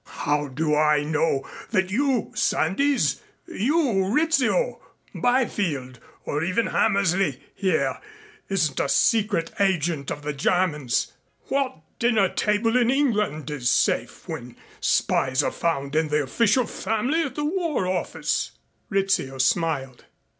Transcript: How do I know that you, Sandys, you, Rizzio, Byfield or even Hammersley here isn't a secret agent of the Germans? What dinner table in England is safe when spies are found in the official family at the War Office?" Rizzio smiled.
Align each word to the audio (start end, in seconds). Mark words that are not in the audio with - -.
How 0.23 0.47
do 0.47 0.73
I 0.75 1.03
know 1.03 1.47
that 1.69 1.91
you, 1.91 2.31
Sandys, 2.33 3.21
you, 3.45 4.11
Rizzio, 4.11 4.81
Byfield 5.13 5.99
or 6.25 6.43
even 6.43 6.65
Hammersley 6.65 7.39
here 7.53 7.99
isn't 8.49 8.79
a 8.79 8.89
secret 8.89 9.51
agent 9.59 10.09
of 10.09 10.23
the 10.23 10.33
Germans? 10.33 11.13
What 11.49 11.77
dinner 11.99 12.29
table 12.29 12.77
in 12.77 12.89
England 12.89 13.51
is 13.51 13.69
safe 13.69 14.27
when 14.27 14.55
spies 14.79 15.43
are 15.43 15.51
found 15.51 15.95
in 15.95 16.07
the 16.07 16.23
official 16.23 16.65
family 16.65 17.21
at 17.21 17.35
the 17.35 17.45
War 17.45 17.85
Office?" 17.85 18.53
Rizzio 18.89 19.37
smiled. 19.37 20.05